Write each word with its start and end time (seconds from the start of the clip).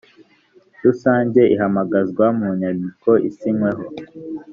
rusange 0.83 1.41
ihamagazwa 1.53 2.25
mu 2.37 2.47
nyandiko 2.59 3.09
isinyweho 3.29 3.83